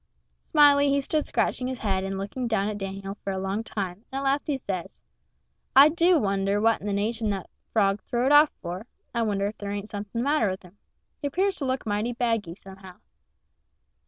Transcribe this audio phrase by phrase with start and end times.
[0.45, 4.17] Smiley he stood scratching his head and looking down at Dan'l a long time, and
[4.17, 4.99] at last he says,
[5.75, 9.59] "I do wonder what in the nation that frog throw'd off for I wonder if
[9.59, 10.79] there ain't something the matter with him
[11.21, 12.95] he 'pears to look mighty baggy, somehow."